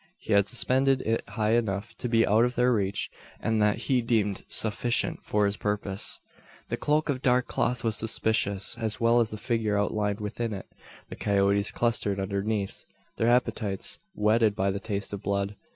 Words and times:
He 0.17 0.33
had 0.33 0.47
suspended 0.47 1.01
it 1.01 1.23
high 1.29 1.51
enough 1.53 1.95
to 1.99 2.09
be 2.09 2.25
out 2.25 2.43
of 2.43 2.55
their 2.55 2.73
reach; 2.73 3.11
and 3.39 3.61
that 3.61 3.75
he 3.83 4.01
deemed 4.01 4.43
sufficient 4.47 5.21
for 5.21 5.45
his 5.45 5.57
purpose. 5.57 6.19
The 6.69 6.75
cloak 6.77 7.07
of 7.07 7.21
dark 7.21 7.45
cloth 7.45 7.83
was 7.83 7.99
conspicuous, 7.99 8.75
as 8.79 8.99
well 8.99 9.19
as 9.19 9.29
the 9.29 9.37
figure 9.37 9.77
outlined 9.77 10.19
within 10.19 10.53
it. 10.55 10.65
The 11.09 11.15
coyotes 11.17 11.71
clustered 11.71 12.19
underneath 12.19 12.83
their 13.17 13.29
appetites 13.29 13.99
whetted 14.15 14.55
by 14.55 14.71
the 14.71 14.79
taste 14.79 15.13
of 15.13 15.21
blood. 15.21 15.55